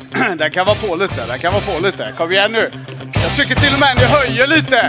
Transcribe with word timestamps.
Den 0.38 0.50
kan 0.50 0.66
vara 0.66 0.76
på 0.76 0.96
lite, 0.96 1.26
den 1.26 1.38
kan 1.38 1.52
vara 1.52 1.62
på 1.62 1.86
lite. 1.86 2.12
Kom 2.18 2.32
igen 2.32 2.52
nu. 2.52 2.70
Jag 3.24 3.30
tycker 3.36 3.54
till 3.60 3.74
och 3.74 3.80
med 3.80 3.96
ni 3.96 4.04
höjer 4.16 4.46
lite. 4.46 4.80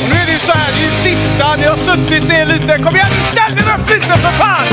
Och 0.00 0.08
nu 0.10 0.16
är 0.22 0.26
det 0.26 0.32
ju 0.32 0.38
så 0.38 0.52
här, 0.52 0.70
det 0.74 0.80
är 0.80 0.86
ju 0.90 0.94
sista, 1.08 1.56
ni 1.56 1.64
har 1.72 1.76
suttit 1.88 2.24
ner 2.32 2.46
lite. 2.46 2.72
Kom 2.84 2.96
igen 2.96 3.12
nu, 3.16 3.22
ställ 3.32 3.52
er 3.60 3.68
upp 3.74 3.86
lite 3.94 4.14
för 4.24 4.32
fan! 4.42 4.66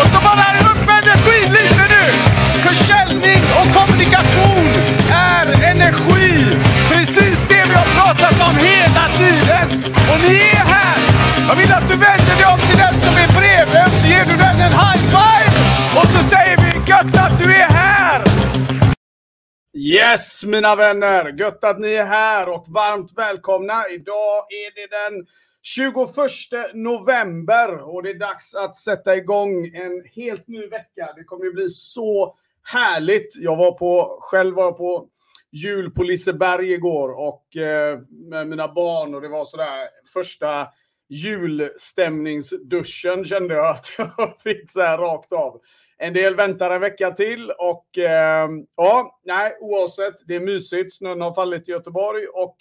Och 0.00 0.08
så 0.12 0.18
bara 0.28 0.46
upp 0.70 0.82
med 0.88 0.98
energin 1.04 1.48
lite 1.58 1.84
nu! 1.94 2.04
Försäljning 2.66 3.42
och 3.58 3.68
kommunikation 3.76 4.68
är 5.36 5.46
energi! 5.72 6.28
Precis 6.90 7.48
det 7.48 7.64
vi 7.68 7.74
har 7.74 7.88
pratat 7.98 8.36
om 8.48 8.54
hela 8.56 9.04
tiden! 9.20 9.66
Och 10.10 10.18
ni 10.26 10.36
är 10.58 10.66
här! 10.74 10.98
Jag 11.48 11.54
vill 11.56 11.72
att 11.72 11.88
du 11.88 11.96
vänder 11.96 12.34
dig 12.40 12.46
om 12.54 12.60
till 12.68 12.78
den 12.78 12.94
som 13.04 13.14
är 13.24 13.28
bredvid, 13.38 13.88
så 13.92 14.06
ger 14.08 14.24
du 14.24 14.36
den 14.36 14.60
en 14.66 14.72
high 14.82 15.02
five! 15.14 15.52
Och 15.98 16.06
så 16.06 16.22
säger 16.32 16.56
vi 16.56 16.90
gött 16.90 17.16
att 17.16 17.38
du 17.38 17.54
är 17.54 17.68
här! 17.68 18.23
Yes, 19.76 20.44
mina 20.44 20.76
vänner! 20.76 21.34
Gött 21.38 21.64
att 21.64 21.80
ni 21.80 21.92
är 21.92 22.04
här 22.04 22.48
och 22.48 22.64
varmt 22.68 23.12
välkomna. 23.16 23.88
Idag 23.90 24.52
är 24.52 24.74
det 24.74 24.86
den 24.90 25.26
21 25.62 25.94
november 26.74 27.94
och 27.94 28.02
det 28.02 28.10
är 28.10 28.18
dags 28.18 28.54
att 28.54 28.76
sätta 28.76 29.16
igång 29.16 29.66
en 29.66 30.04
helt 30.14 30.48
ny 30.48 30.66
vecka. 30.66 31.12
Det 31.16 31.24
kommer 31.24 31.44
ju 31.44 31.52
bli 31.52 31.68
så 31.68 32.36
härligt. 32.62 33.36
Jag 33.36 33.56
var 33.56 33.72
på, 33.72 34.18
själv 34.20 34.54
var 34.54 34.64
jag 34.64 34.76
på 34.76 35.08
jul 35.52 35.90
på 35.90 36.02
Liseberg 36.02 36.72
igår 36.72 37.08
och 37.08 37.56
eh, 37.56 37.98
med 38.10 38.48
mina 38.48 38.68
barn 38.68 39.14
och 39.14 39.20
det 39.20 39.28
var 39.28 39.44
sådär 39.44 39.88
första 40.12 40.68
julstämningsduschen 41.08 43.24
kände 43.24 43.54
jag 43.54 43.70
att 43.70 43.92
jag 43.98 44.36
fick 44.42 44.70
så 44.70 44.82
här 44.82 44.98
rakt 44.98 45.32
av. 45.32 45.60
En 45.98 46.12
del 46.12 46.34
väntar 46.34 46.70
en 46.70 46.80
vecka 46.80 47.10
till 47.10 47.50
och 47.50 47.98
eh, 47.98 48.48
ja, 48.76 49.20
nej, 49.24 49.56
oavsett, 49.60 50.14
det 50.26 50.36
är 50.36 50.40
mysigt. 50.40 50.94
Snön 50.94 51.20
har 51.20 51.34
fallit 51.34 51.68
i 51.68 51.72
Göteborg 51.72 52.26
och 52.26 52.56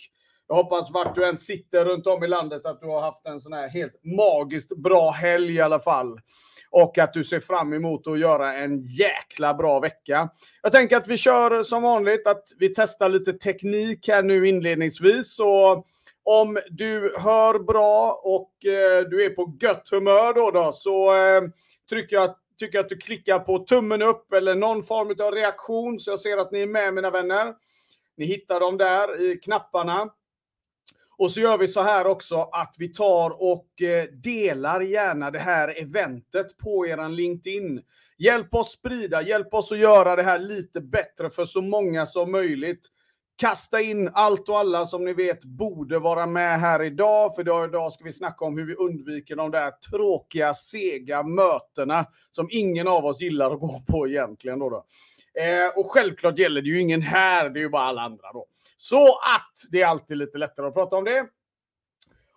jag 0.48 0.56
hoppas 0.56 0.92
vart 0.92 1.16
du 1.16 1.26
än 1.26 1.38
sitter 1.38 1.86
runt 1.86 2.08
om 2.08 2.24
i 2.24 2.28
landet 2.28 2.66
att 2.66 2.82
du 2.82 2.88
har 2.88 3.02
haft 3.02 3.26
en 3.26 3.42
sån 3.42 3.54
här 3.54 3.68
helt 3.68 4.06
magiskt 4.18 4.78
bra 4.78 5.12
helg 5.12 5.54
i 5.56 5.62
alla 5.62 5.80
fall. 5.80 6.20
Och 6.70 6.98
att 6.98 7.14
du 7.14 7.24
ser 7.24 7.40
fram 7.40 7.74
emot 7.74 8.08
att 8.08 8.20
göra 8.20 8.56
en 8.56 8.84
jäkla 8.84 9.54
bra 9.54 9.80
vecka. 9.80 10.30
Jag 10.62 10.72
tänker 10.72 10.98
att 10.98 11.08
vi 11.08 11.18
kör 11.18 11.64
som 11.64 11.84
vanligt, 11.84 12.28
att 12.28 12.44
vi 12.60 12.74
testar 12.76 13.10
lite 13.10 13.34
teknik 13.34 14.08
här 14.08 14.24
nu 14.24 14.48
inledningsvis. 14.48 15.36
Så 15.36 15.84
om 16.24 16.60
du 16.70 17.16
hör 17.18 17.60
bra 17.60 18.22
och 18.24 18.66
eh, 18.66 19.02
du 19.10 19.26
är 19.26 19.30
på 19.30 19.58
gött 19.62 19.90
humör 19.92 20.34
då, 20.34 20.52
då 20.52 20.72
så 20.72 21.16
eh, 21.16 21.42
trycker 21.90 22.16
jag 22.16 22.36
tycker 22.58 22.80
att 22.80 22.90
du 22.90 22.98
klickar 22.98 23.40
på 23.40 23.60
tummen 23.60 24.02
upp 24.02 24.34
eller 24.34 24.56
någon 24.56 24.84
form 24.84 25.26
av 25.26 25.32
reaktion 25.32 26.00
så 26.00 26.12
jag 26.12 26.20
ser 26.20 26.38
att 26.38 26.52
ni 26.52 26.62
är 26.62 26.68
med 26.68 26.94
mina 26.94 27.10
vänner. 27.10 27.54
Ni 28.18 28.26
hittar 28.26 28.60
dem 28.60 28.78
där 28.78 29.22
i 29.22 29.38
knapparna. 29.38 30.10
Och 31.18 31.32
så 31.32 31.40
gör 31.40 31.58
vi 31.58 31.68
så 31.68 31.82
här 31.82 32.08
också 32.08 32.36
att 32.42 32.76
vi 32.78 32.94
tar 32.94 33.42
och 33.42 33.82
eh, 33.82 34.04
delar 34.04 34.82
gärna 34.82 35.32
det 35.32 35.40
här 35.40 35.82
eventet 35.82 36.58
på 36.58 36.88
eran 36.88 37.16
LinkedIn. 37.16 37.82
Hjälp 38.18 38.54
oss 38.54 38.72
sprida, 38.72 39.22
hjälp 39.22 39.54
oss 39.54 39.72
att 39.72 39.78
göra 39.78 40.16
det 40.16 40.24
här 40.24 40.40
lite 40.40 40.82
bättre 40.82 41.30
för 41.30 41.46
så 41.46 41.62
många 41.62 42.06
som 42.06 42.32
möjligt. 42.32 42.90
Kasta 43.36 43.82
in 43.82 44.10
allt 44.14 44.50
och 44.50 44.60
alla 44.60 44.86
som 44.86 45.06
ni 45.06 45.14
vet 45.14 45.44
borde 45.44 46.00
vara 46.00 46.26
med 46.26 46.60
här 46.60 46.84
idag, 46.84 47.36
för 47.36 47.42
idag 47.42 47.94
ska 47.94 48.04
vi 48.04 48.12
snacka 48.12 48.46
om 48.46 48.58
hur 48.58 48.66
vi 48.66 48.76
undviker 48.76 49.36
de 49.36 49.52
där 49.52 49.72
tråkiga, 49.72 50.54
sega 50.54 51.24
mötena 51.24 52.06
som 52.32 52.48
ingen 52.52 52.88
av 52.88 53.06
oss 53.06 53.22
gillar 53.22 53.52
att 53.52 53.60
gå 53.60 53.82
på 53.88 54.08
egentligen. 54.08 54.60
Då, 54.60 54.70
då. 54.70 54.86
Eh, 55.42 55.80
och 55.80 55.92
självklart 55.92 56.40
gäller 56.40 56.62
det 56.62 56.68
ju 56.68 56.82
ingen 56.82 57.02
här, 57.02 57.50
det 57.50 57.60
är 57.60 57.62
ju 57.62 57.70
bara 57.70 57.84
alla 57.84 58.02
andra 58.02 58.32
då. 58.34 58.46
Så 58.78 59.08
att 59.08 59.72
det 59.72 59.82
är 59.82 59.88
alltid 59.88 60.18
lite 60.18 60.38
lättare 60.38 60.68
att 60.68 60.74
prata 60.74 60.96
om 60.96 61.04
det. 61.04 61.26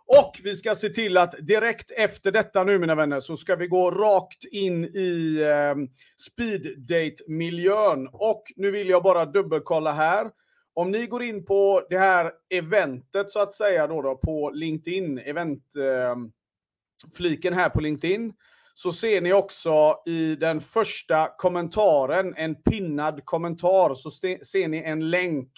Och 0.07 0.41
vi 0.45 0.57
ska 0.57 0.75
se 0.75 0.89
till 0.89 1.17
att 1.17 1.35
direkt 1.41 1.91
efter 1.91 2.33
detta 2.33 2.65
nu 2.65 2.79
mina 2.79 2.95
vänner 2.95 3.21
så 3.21 3.37
ska 3.37 3.57
vi 3.57 3.67
gå 3.67 3.91
rakt 3.91 4.45
in 4.45 4.85
i 4.85 5.41
eh, 5.41 5.75
speeddate-miljön. 6.17 8.09
Och 8.13 8.43
nu 8.57 8.71
vill 8.71 8.89
jag 8.89 9.03
bara 9.03 9.25
dubbelkolla 9.25 9.93
här. 9.93 10.31
Om 10.77 10.91
ni 10.91 11.07
går 11.07 11.23
in 11.23 11.45
på 11.45 11.87
det 11.91 11.99
här 11.99 12.33
eventet 12.49 13.31
så 13.31 13.41
att 13.41 13.55
säga 13.55 13.87
då, 13.87 14.03
då 14.03 14.17
på 14.17 14.51
LinkedIn, 14.51 15.19
eventfliken 15.19 17.53
eh, 17.53 17.59
här 17.59 17.69
på 17.69 17.81
LinkedIn, 17.81 18.33
så 18.75 18.93
ser 18.93 19.21
ni 19.21 19.33
också 19.33 20.03
i 20.07 20.35
den 20.35 20.61
första 20.61 21.29
kommentaren, 21.37 22.35
en 22.37 22.55
pinnad 22.55 23.25
kommentar, 23.25 23.95
så 23.95 24.11
ser 24.11 24.69
ni 24.69 24.83
en 24.83 25.11
länk. 25.11 25.51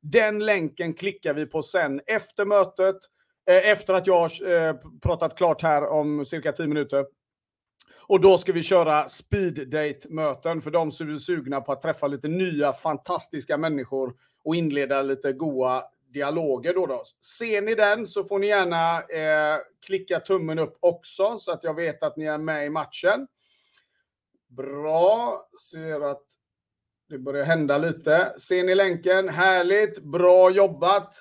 Den 0.00 0.38
länken 0.38 0.94
klickar 0.94 1.34
vi 1.34 1.46
på 1.46 1.62
sen 1.62 2.00
efter 2.06 2.44
mötet, 2.44 2.96
eh, 3.50 3.70
efter 3.70 3.94
att 3.94 4.06
jag 4.06 4.20
har 4.20 4.50
eh, 4.50 4.74
pratat 5.02 5.36
klart 5.36 5.62
här 5.62 5.86
om 5.86 6.26
cirka 6.26 6.52
10 6.52 6.66
minuter. 6.66 7.04
Och 8.08 8.20
då 8.20 8.38
ska 8.38 8.52
vi 8.52 8.62
köra 8.62 9.08
speed 9.08 9.68
date-möten 9.68 10.60
för 10.60 10.70
de 10.70 10.92
som 10.92 11.14
är 11.14 11.18
sugna 11.18 11.60
på 11.60 11.72
att 11.72 11.82
träffa 11.82 12.06
lite 12.06 12.28
nya 12.28 12.72
fantastiska 12.72 13.56
människor 13.56 14.14
och 14.48 14.56
inleda 14.56 15.02
lite 15.02 15.32
goa 15.32 15.84
dialoger 16.12 16.74
då, 16.74 16.86
då. 16.86 17.04
Ser 17.38 17.62
ni 17.62 17.74
den 17.74 18.06
så 18.06 18.24
får 18.24 18.38
ni 18.38 18.46
gärna 18.46 19.00
eh, 19.00 19.58
klicka 19.86 20.20
tummen 20.20 20.58
upp 20.58 20.76
också 20.80 21.38
så 21.38 21.52
att 21.52 21.64
jag 21.64 21.74
vet 21.74 22.02
att 22.02 22.16
ni 22.16 22.24
är 22.24 22.38
med 22.38 22.66
i 22.66 22.70
matchen. 22.70 23.26
Bra, 24.48 25.42
ser 25.72 26.10
att 26.10 26.22
det 27.08 27.18
börjar 27.18 27.44
hända 27.44 27.78
lite. 27.78 28.34
Ser 28.38 28.64
ni 28.64 28.74
länken? 28.74 29.28
Härligt, 29.28 29.98
bra 30.02 30.50
jobbat. 30.50 31.14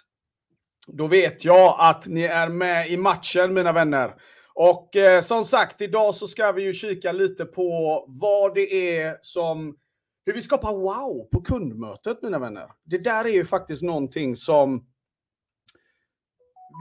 Då 0.87 1.07
vet 1.07 1.45
jag 1.45 1.75
att 1.79 2.07
ni 2.07 2.23
är 2.23 2.49
med 2.49 2.91
i 2.91 2.97
matchen 2.97 3.53
mina 3.53 3.71
vänner. 3.71 4.15
Och 4.53 4.95
eh, 4.95 5.21
som 5.21 5.45
sagt, 5.45 5.81
idag 5.81 6.15
så 6.15 6.27
ska 6.27 6.51
vi 6.51 6.61
ju 6.61 6.73
kika 6.73 7.11
lite 7.11 7.45
på 7.45 8.05
vad 8.07 8.55
det 8.55 8.97
är 8.99 9.19
som 9.21 9.77
hur 10.27 10.33
vi 10.33 10.41
skapar 10.41 10.73
wow 10.73 11.29
på 11.31 11.41
kundmötet, 11.41 12.21
mina 12.21 12.39
vänner. 12.39 12.71
Det 12.83 12.97
där 12.97 13.25
är 13.25 13.29
ju 13.29 13.45
faktiskt 13.45 13.81
någonting 13.81 14.35
som 14.35 14.85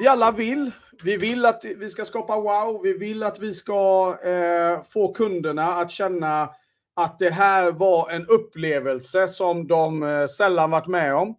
vi 0.00 0.08
alla 0.08 0.30
vill. 0.30 0.70
Vi 1.04 1.16
vill 1.16 1.46
att 1.46 1.64
vi 1.64 1.90
ska 1.90 2.04
skapa 2.04 2.40
wow. 2.40 2.80
Vi 2.82 2.92
vill 2.92 3.22
att 3.22 3.38
vi 3.38 3.54
ska 3.54 4.08
eh, 4.24 4.82
få 4.82 5.12
kunderna 5.12 5.74
att 5.74 5.90
känna 5.90 6.50
att 6.94 7.18
det 7.18 7.30
här 7.30 7.72
var 7.72 8.10
en 8.10 8.26
upplevelse 8.26 9.28
som 9.28 9.66
de 9.66 10.02
eh, 10.02 10.26
sällan 10.26 10.70
varit 10.70 10.86
med 10.86 11.14
om. 11.14 11.36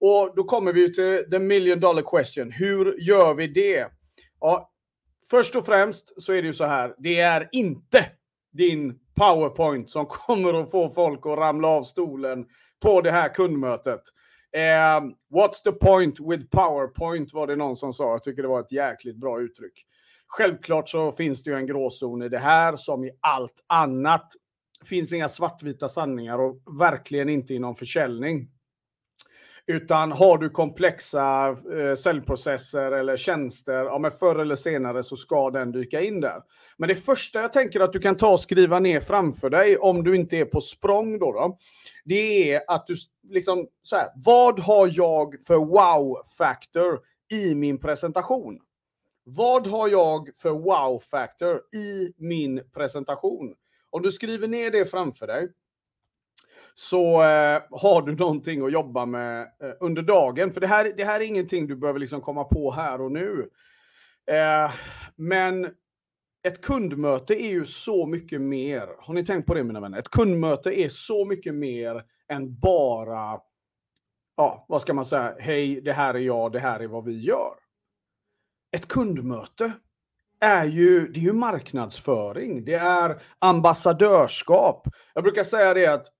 Och 0.00 0.32
då 0.36 0.44
kommer 0.44 0.72
vi 0.72 0.94
till 0.94 1.30
the 1.30 1.38
million 1.38 1.80
dollar 1.80 2.02
question. 2.02 2.50
Hur 2.50 2.96
gör 3.00 3.34
vi 3.34 3.46
det? 3.46 3.86
Ja, 4.40 4.72
först 5.30 5.56
och 5.56 5.66
främst 5.66 6.22
så 6.22 6.32
är 6.32 6.42
det 6.42 6.46
ju 6.46 6.52
så 6.52 6.64
här. 6.64 6.94
Det 6.98 7.20
är 7.20 7.48
inte 7.52 8.06
din 8.52 8.98
powerpoint 9.14 9.90
som 9.90 10.06
kommer 10.26 10.62
att 10.62 10.70
få 10.70 10.90
folk 10.90 11.26
att 11.26 11.38
ramla 11.38 11.68
av 11.68 11.84
stolen 11.84 12.46
på 12.82 13.00
det 13.00 13.10
här 13.10 13.34
kundmötet. 13.34 14.00
Eh, 14.52 15.00
what's 15.34 15.62
the 15.64 15.72
point 15.72 16.20
with 16.20 16.44
powerpoint 16.50 17.32
var 17.32 17.46
det 17.46 17.56
någon 17.56 17.76
som 17.76 17.92
sa. 17.92 18.10
Jag 18.10 18.22
tycker 18.22 18.42
det 18.42 18.48
var 18.48 18.60
ett 18.60 18.72
jäkligt 18.72 19.16
bra 19.16 19.40
uttryck. 19.40 19.86
Självklart 20.26 20.88
så 20.88 21.12
finns 21.12 21.42
det 21.42 21.50
ju 21.50 21.56
en 21.56 21.66
gråzon 21.66 22.22
i 22.22 22.28
det 22.28 22.38
här 22.38 22.76
som 22.76 23.04
i 23.04 23.10
allt 23.20 23.64
annat. 23.66 24.32
Det 24.80 24.86
finns 24.86 25.12
inga 25.12 25.28
svartvita 25.28 25.88
sanningar 25.88 26.38
och 26.38 26.80
verkligen 26.80 27.28
inte 27.28 27.54
inom 27.54 27.76
försäljning. 27.76 28.50
Utan 29.66 30.12
har 30.12 30.38
du 30.38 30.50
komplexa 30.50 31.48
eh, 31.48 31.94
säljprocesser 31.94 32.92
eller 32.92 33.16
tjänster, 33.16 33.84
ja 33.84 33.98
men 33.98 34.10
förr 34.10 34.38
eller 34.38 34.56
senare 34.56 35.02
så 35.02 35.16
ska 35.16 35.50
den 35.50 35.72
dyka 35.72 36.00
in 36.00 36.20
där. 36.20 36.42
Men 36.76 36.88
det 36.88 36.96
första 36.96 37.40
jag 37.40 37.52
tänker 37.52 37.80
att 37.80 37.92
du 37.92 37.98
kan 37.98 38.16
ta 38.16 38.32
och 38.32 38.40
skriva 38.40 38.78
ner 38.78 39.00
framför 39.00 39.50
dig, 39.50 39.78
om 39.78 40.04
du 40.04 40.16
inte 40.16 40.36
är 40.36 40.44
på 40.44 40.60
språng 40.60 41.18
då, 41.18 41.32
då 41.32 41.58
det 42.04 42.52
är 42.52 42.62
att 42.68 42.86
du 42.86 42.96
liksom 43.28 43.68
så 43.82 43.96
här, 43.96 44.08
vad 44.14 44.60
har 44.60 44.90
jag 44.92 45.34
för 45.46 45.56
wow-factor 45.56 47.00
i 47.32 47.54
min 47.54 47.80
presentation? 47.80 48.60
Vad 49.24 49.66
har 49.66 49.88
jag 49.88 50.30
för 50.42 50.50
wow-factor 50.50 51.60
i 51.74 52.12
min 52.16 52.62
presentation? 52.74 53.54
Om 53.90 54.02
du 54.02 54.12
skriver 54.12 54.48
ner 54.48 54.70
det 54.70 54.90
framför 54.90 55.26
dig, 55.26 55.48
så 56.74 57.22
eh, 57.22 57.62
har 57.70 58.02
du 58.02 58.16
någonting 58.16 58.64
att 58.64 58.72
jobba 58.72 59.06
med 59.06 59.42
eh, 59.42 59.70
under 59.80 60.02
dagen. 60.02 60.52
För 60.52 60.60
det 60.60 60.66
här, 60.66 60.92
det 60.96 61.04
här 61.04 61.20
är 61.20 61.24
ingenting 61.24 61.66
du 61.66 61.76
behöver 61.76 62.00
liksom 62.00 62.20
komma 62.20 62.44
på 62.44 62.72
här 62.72 63.00
och 63.00 63.12
nu. 63.12 63.50
Eh, 64.30 64.72
men 65.16 65.74
ett 66.42 66.60
kundmöte 66.60 67.42
är 67.42 67.48
ju 67.48 67.66
så 67.66 68.06
mycket 68.06 68.40
mer. 68.40 68.88
Har 68.98 69.14
ni 69.14 69.24
tänkt 69.24 69.46
på 69.46 69.54
det 69.54 69.64
mina 69.64 69.80
vänner? 69.80 69.98
Ett 69.98 70.08
kundmöte 70.08 70.80
är 70.80 70.88
så 70.88 71.24
mycket 71.24 71.54
mer 71.54 72.04
än 72.28 72.58
bara, 72.58 73.40
ja, 74.36 74.64
vad 74.68 74.82
ska 74.82 74.94
man 74.94 75.04
säga, 75.04 75.34
hej, 75.38 75.80
det 75.80 75.92
här 75.92 76.14
är 76.14 76.18
jag, 76.18 76.52
det 76.52 76.60
här 76.60 76.80
är 76.80 76.86
vad 76.86 77.04
vi 77.04 77.20
gör. 77.20 77.54
Ett 78.72 78.88
kundmöte 78.88 79.72
är 80.40 80.64
ju, 80.64 81.08
det 81.08 81.20
är 81.20 81.24
ju 81.24 81.32
marknadsföring, 81.32 82.64
det 82.64 82.74
är 82.74 83.22
ambassadörskap. 83.38 84.88
Jag 85.14 85.24
brukar 85.24 85.44
säga 85.44 85.74
det 85.74 85.86
att 85.86 86.13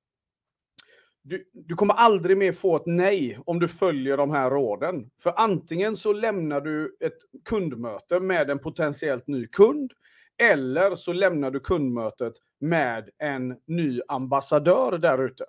du, 1.25 1.51
du 1.53 1.75
kommer 1.75 1.95
aldrig 1.95 2.37
mer 2.37 2.53
få 2.53 2.77
ett 2.77 2.87
nej 2.87 3.39
om 3.47 3.59
du 3.59 3.69
följer 3.69 4.17
de 4.17 4.31
här 4.31 4.51
råden. 4.51 5.11
För 5.23 5.35
antingen 5.37 5.97
så 5.97 6.13
lämnar 6.13 6.61
du 6.61 6.97
ett 7.01 7.19
kundmöte 7.45 8.21
med 8.21 8.51
en 8.51 8.59
potentiellt 8.59 9.27
ny 9.27 9.47
kund, 9.47 9.93
eller 10.39 10.97
så 10.97 11.13
lämnar 11.13 11.51
du 11.51 11.61
kundmötet 11.61 12.33
med 12.61 13.11
en 13.19 13.57
ny 13.67 14.01
ambassadör 14.09 14.99
där 14.99 15.25
ute. 15.25 15.45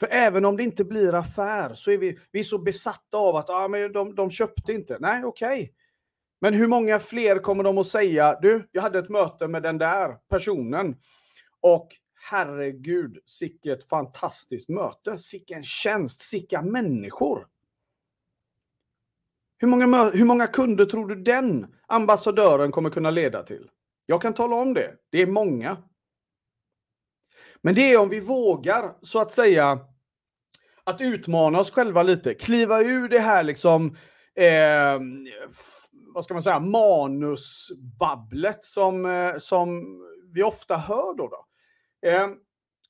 För 0.00 0.08
även 0.10 0.44
om 0.44 0.56
det 0.56 0.62
inte 0.62 0.84
blir 0.84 1.14
affär 1.14 1.74
så 1.74 1.90
är 1.90 1.98
vi, 1.98 2.18
vi 2.32 2.40
är 2.40 2.44
så 2.44 2.58
besatta 2.58 3.16
av 3.16 3.36
att 3.36 3.50
ah, 3.50 3.68
men 3.68 3.92
de, 3.92 4.14
de 4.14 4.30
köpte 4.30 4.72
inte. 4.72 4.96
Nej, 5.00 5.24
okej. 5.24 5.62
Okay. 5.62 5.68
Men 6.40 6.54
hur 6.54 6.66
många 6.66 6.98
fler 7.00 7.38
kommer 7.38 7.64
de 7.64 7.78
att 7.78 7.86
säga, 7.86 8.38
du, 8.42 8.68
jag 8.72 8.82
hade 8.82 8.98
ett 8.98 9.08
möte 9.08 9.48
med 9.48 9.62
den 9.62 9.78
där 9.78 10.16
personen 10.28 10.96
och 11.60 11.88
herregud, 12.20 13.18
sicket 13.24 13.88
fantastiskt 13.88 14.68
möte, 14.68 15.18
sicken 15.18 15.64
tjänst, 15.64 16.20
sicka 16.20 16.62
människor. 16.62 17.48
Hur 19.58 19.68
många, 19.68 20.10
hur 20.10 20.24
många 20.24 20.46
kunder 20.46 20.84
tror 20.84 21.08
du 21.08 21.14
den 21.14 21.74
ambassadören 21.86 22.72
kommer 22.72 22.90
kunna 22.90 23.10
leda 23.10 23.42
till? 23.42 23.70
Jag 24.06 24.22
kan 24.22 24.34
tala 24.34 24.56
om 24.56 24.74
det. 24.74 24.96
Det 25.10 25.22
är 25.22 25.26
många. 25.26 25.76
Men 27.62 27.74
det 27.74 27.92
är 27.92 27.98
om 27.98 28.08
vi 28.08 28.20
vågar, 28.20 28.94
så 29.02 29.18
att 29.18 29.32
säga, 29.32 29.80
att 30.84 31.00
utmana 31.00 31.58
oss 31.58 31.70
själva 31.70 32.02
lite. 32.02 32.34
Kliva 32.34 32.82
ur 32.82 33.08
det 33.08 33.18
här 33.18 33.42
liksom, 33.42 33.96
eh, 34.34 35.00
vad 36.14 36.24
ska 36.24 36.34
man 36.34 36.42
säga, 36.42 36.60
manusbabblet 36.60 38.64
som, 38.64 39.06
eh, 39.06 39.38
som 39.38 39.84
vi 40.32 40.42
ofta 40.42 40.76
hör 40.76 41.16
då. 41.16 41.28
då. 41.28 41.47
Eh, 42.06 42.28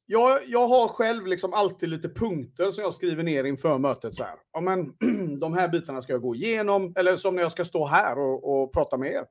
jag, 0.06 0.40
jag 0.46 0.68
har 0.68 0.88
själv 0.88 1.26
liksom 1.26 1.54
alltid 1.54 1.88
lite 1.88 2.08
punkter 2.08 2.70
som 2.70 2.84
jag 2.84 2.94
skriver 2.94 3.22
ner 3.22 3.44
inför 3.44 3.78
mötet. 3.78 4.14
Så 4.14 4.24
här. 4.24 4.34
Ja, 4.52 4.60
men, 4.60 4.94
de 5.40 5.54
här 5.54 5.68
bitarna 5.68 6.02
ska 6.02 6.12
jag 6.12 6.22
gå 6.22 6.34
igenom, 6.34 6.92
eller 6.96 7.16
som 7.16 7.34
när 7.34 7.42
jag 7.42 7.52
ska 7.52 7.64
stå 7.64 7.86
här 7.86 8.18
och, 8.18 8.62
och 8.62 8.72
prata 8.72 8.96
med 8.96 9.12
er. 9.12 9.24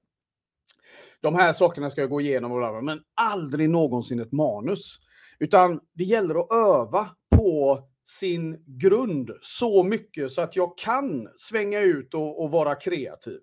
De 1.22 1.36
här 1.36 1.54
sakerna 1.54 1.90
ska 1.90 2.02
jag 2.02 2.10
gå 2.10 2.22
igenom, 2.22 2.52
och 2.52 2.58
bla, 2.58 2.82
men 2.82 3.00
aldrig 3.16 3.70
någonsin 3.70 4.20
ett 4.20 4.32
manus. 4.32 5.00
Utan 5.40 5.80
det 5.94 6.04
gäller 6.04 6.36
att 6.40 6.52
öva 6.52 7.10
på 7.36 7.84
sin 8.06 8.64
grund 8.66 9.32
så 9.42 9.84
mycket 9.84 10.32
så 10.32 10.42
att 10.42 10.56
jag 10.56 10.78
kan 10.78 11.28
svänga 11.38 11.80
ut 11.80 12.14
och, 12.14 12.44
och 12.44 12.52
vara 12.52 12.76
kreativ. 12.76 13.40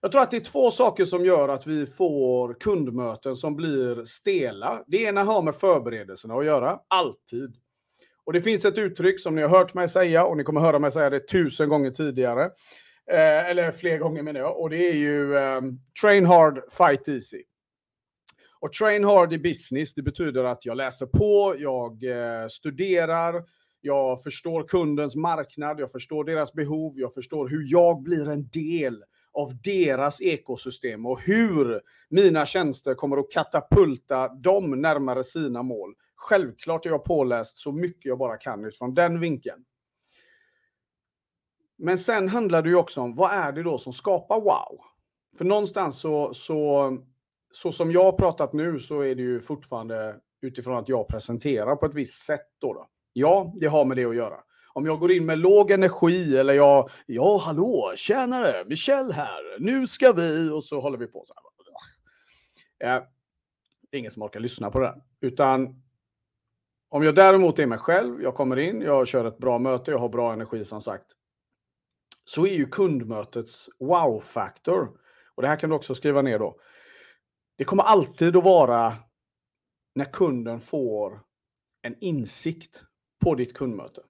Jag 0.00 0.12
tror 0.12 0.22
att 0.22 0.30
det 0.30 0.36
är 0.36 0.40
två 0.40 0.70
saker 0.70 1.04
som 1.04 1.24
gör 1.24 1.48
att 1.48 1.66
vi 1.66 1.86
får 1.86 2.54
kundmöten 2.60 3.36
som 3.36 3.56
blir 3.56 4.04
stela. 4.04 4.84
Det 4.86 5.02
ena 5.02 5.22
har 5.22 5.42
med 5.42 5.54
förberedelserna 5.54 6.34
att 6.34 6.44
göra, 6.44 6.80
alltid. 6.88 7.56
Och 8.24 8.32
det 8.32 8.40
finns 8.40 8.64
ett 8.64 8.78
uttryck 8.78 9.20
som 9.20 9.34
ni 9.34 9.42
har 9.42 9.48
hört 9.48 9.74
mig 9.74 9.88
säga 9.88 10.24
och 10.24 10.36
ni 10.36 10.44
kommer 10.44 10.60
höra 10.60 10.78
mig 10.78 10.92
säga 10.92 11.10
det 11.10 11.28
tusen 11.28 11.68
gånger 11.68 11.90
tidigare. 11.90 12.44
Eh, 13.10 13.50
eller 13.50 13.72
fler 13.72 13.98
gånger 13.98 14.22
menar 14.22 14.40
jag. 14.40 14.60
Och 14.60 14.70
det 14.70 14.88
är 14.88 14.94
ju 14.94 15.36
eh, 15.36 15.60
train 16.02 16.26
hard, 16.26 16.60
fight 16.72 17.08
easy. 17.08 17.42
Och 18.60 18.72
train 18.72 19.04
hard 19.04 19.32
i 19.32 19.38
business, 19.38 19.94
det 19.94 20.02
betyder 20.02 20.44
att 20.44 20.64
jag 20.64 20.76
läser 20.76 21.06
på, 21.06 21.54
jag 21.58 22.04
eh, 22.04 22.48
studerar, 22.48 23.44
jag 23.80 24.22
förstår 24.22 24.68
kundens 24.68 25.16
marknad, 25.16 25.80
jag 25.80 25.92
förstår 25.92 26.24
deras 26.24 26.52
behov, 26.52 26.98
jag 26.98 27.14
förstår 27.14 27.48
hur 27.48 27.64
jag 27.66 28.02
blir 28.02 28.28
en 28.28 28.48
del 28.48 29.04
av 29.40 29.62
deras 29.62 30.20
ekosystem 30.20 31.06
och 31.06 31.20
hur 31.20 31.80
mina 32.08 32.46
tjänster 32.46 32.94
kommer 32.94 33.16
att 33.16 33.30
katapulta 33.30 34.28
dem 34.28 34.80
närmare 34.80 35.24
sina 35.24 35.62
mål. 35.62 35.94
Självklart 36.14 36.86
är 36.86 36.90
jag 36.90 37.04
påläst 37.04 37.56
så 37.56 37.72
mycket 37.72 38.04
jag 38.04 38.18
bara 38.18 38.36
kan 38.36 38.64
utifrån 38.64 38.94
den 38.94 39.20
vinkeln. 39.20 39.64
Men 41.78 41.98
sen 41.98 42.28
handlar 42.28 42.62
det 42.62 42.68
ju 42.68 42.76
också 42.76 43.00
om 43.00 43.14
vad 43.14 43.30
är 43.30 43.52
det 43.52 43.62
då 43.62 43.78
som 43.78 43.92
skapar 43.92 44.40
wow? 44.40 44.80
För 45.38 45.44
någonstans 45.44 46.00
så, 46.00 46.34
så, 46.34 46.90
så 47.52 47.72
som 47.72 47.92
jag 47.92 48.04
har 48.04 48.12
pratat 48.12 48.52
nu 48.52 48.80
så 48.80 49.00
är 49.00 49.14
det 49.14 49.22
ju 49.22 49.40
fortfarande 49.40 50.16
utifrån 50.42 50.76
att 50.76 50.88
jag 50.88 51.08
presenterar 51.08 51.76
på 51.76 51.86
ett 51.86 51.94
visst 51.94 52.26
sätt. 52.26 52.46
Då, 52.58 52.72
då. 52.72 52.88
Ja, 53.12 53.52
det 53.60 53.66
har 53.66 53.84
med 53.84 53.96
det 53.96 54.04
att 54.04 54.16
göra. 54.16 54.40
Om 54.72 54.86
jag 54.86 54.98
går 54.98 55.12
in 55.12 55.26
med 55.26 55.38
låg 55.38 55.70
energi 55.70 56.36
eller 56.36 56.54
jag, 56.54 56.90
ja 57.06 57.38
hallå, 57.38 57.92
tjänare, 57.96 58.64
Michel 58.66 59.12
här, 59.12 59.58
nu 59.58 59.86
ska 59.86 60.12
vi, 60.12 60.50
och 60.50 60.64
så 60.64 60.80
håller 60.80 60.98
vi 60.98 61.06
på 61.06 61.24
så 61.26 61.34
här. 61.34 61.50
Eh, 62.80 63.02
det 63.90 63.96
är 63.96 63.98
ingen 63.98 64.10
som 64.10 64.22
orkar 64.22 64.40
lyssna 64.40 64.70
på 64.70 64.80
det. 64.80 65.02
Utan 65.20 65.82
om 66.88 67.02
jag 67.02 67.14
däremot 67.14 67.58
är 67.58 67.66
mig 67.66 67.78
själv, 67.78 68.22
jag 68.22 68.34
kommer 68.34 68.58
in, 68.58 68.80
jag 68.80 69.08
kör 69.08 69.24
ett 69.24 69.38
bra 69.38 69.58
möte, 69.58 69.90
jag 69.90 69.98
har 69.98 70.08
bra 70.08 70.32
energi 70.32 70.64
som 70.64 70.82
sagt. 70.82 71.06
Så 72.24 72.46
är 72.46 72.54
ju 72.54 72.66
kundmötets 72.66 73.68
wow-faktor, 73.78 74.98
och 75.34 75.42
det 75.42 75.48
här 75.48 75.56
kan 75.56 75.70
du 75.70 75.76
också 75.76 75.94
skriva 75.94 76.22
ner 76.22 76.38
då. 76.38 76.60
Det 77.56 77.64
kommer 77.64 77.82
alltid 77.82 78.36
att 78.36 78.44
vara 78.44 78.94
när 79.94 80.04
kunden 80.04 80.60
får 80.60 81.20
en 81.82 81.96
insikt 82.00 82.84
på 83.24 83.34
ditt 83.34 83.54
kundmöte. 83.54 84.02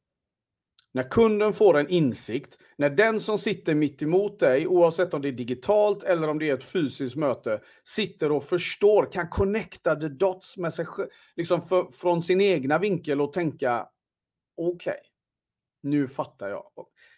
När 0.92 1.10
kunden 1.10 1.52
får 1.52 1.78
en 1.78 1.88
insikt, 1.88 2.58
när 2.76 2.90
den 2.90 3.20
som 3.20 3.38
sitter 3.38 3.74
mitt 3.74 4.02
emot 4.02 4.38
dig, 4.38 4.66
oavsett 4.66 5.14
om 5.14 5.22
det 5.22 5.28
är 5.28 5.32
digitalt 5.32 6.02
eller 6.02 6.28
om 6.28 6.38
det 6.38 6.50
är 6.50 6.54
ett 6.54 6.64
fysiskt 6.64 7.16
möte, 7.16 7.60
sitter 7.84 8.32
och 8.32 8.44
förstår, 8.44 9.12
kan 9.12 9.28
connecta 9.28 9.96
the 9.96 10.08
dots 10.08 10.56
med 10.56 10.74
sig 10.74 10.86
liksom 11.36 11.62
för, 11.62 11.90
från 11.90 12.22
sin 12.22 12.40
egna 12.40 12.78
vinkel 12.78 13.20
och 13.20 13.32
tänka 13.32 13.88
okej, 14.56 14.92
okay, 14.92 15.00
nu 15.82 16.08
fattar 16.08 16.48
jag. 16.48 16.70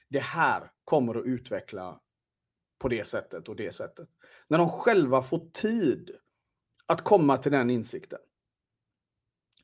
Det 0.09 0.21
här 0.21 0.71
kommer 0.85 1.15
att 1.15 1.25
utveckla 1.27 2.01
på 2.79 2.89
det 2.89 3.05
sättet 3.05 3.49
och 3.49 3.57
det 3.57 3.73
sättet. 3.73 4.09
När 4.49 4.59
de 4.59 4.69
själva 4.69 5.23
får 5.23 5.51
tid 5.53 6.11
att 6.87 7.05
komma 7.05 7.39
till 7.39 7.53
den 7.53 7.71
insikten. 7.71 8.19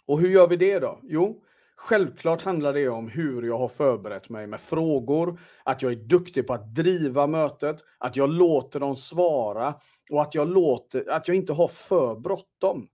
Och 0.06 0.20
hur 0.20 0.28
gör 0.28 0.48
vi 0.48 0.56
det 0.56 0.78
då? 0.78 1.00
Jo, 1.02 1.44
Självklart 1.80 2.42
handlar 2.42 2.72
det 2.72 2.88
om 2.88 3.08
hur 3.08 3.42
jag 3.42 3.58
har 3.58 3.68
förberett 3.68 4.28
mig 4.28 4.46
med 4.46 4.60
frågor, 4.60 5.40
att 5.64 5.82
jag 5.82 5.92
är 5.92 5.96
duktig 5.96 6.46
på 6.46 6.54
att 6.54 6.74
driva 6.74 7.26
mötet, 7.26 7.84
att 7.98 8.16
jag 8.16 8.30
låter 8.30 8.80
dem 8.80 8.96
svara 8.96 9.74
och 10.10 10.22
att 10.22 10.34
jag, 10.34 10.48
låter, 10.48 11.10
att 11.10 11.28
jag 11.28 11.36
inte 11.36 11.52
har 11.52 11.68
för 11.68 12.16
bråttom. 12.16 12.88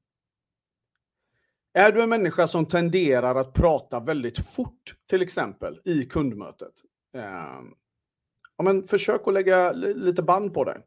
Är 1.73 1.93
du 1.93 2.03
en 2.03 2.09
människa 2.09 2.47
som 2.47 2.67
tenderar 2.67 3.35
att 3.35 3.53
prata 3.53 4.01
väldigt 4.01 4.39
fort, 4.39 4.95
till 5.07 5.23
exempel, 5.23 5.81
i 5.85 6.05
kundmötet? 6.05 6.73
Eh, 7.15 7.23
ja, 8.57 8.65
men 8.65 8.89
försök 8.89 9.29
att 9.29 9.35
lägga 9.35 9.73
lite 9.73 10.23
band 10.23 10.55
på 10.55 10.65
det. 10.65 10.83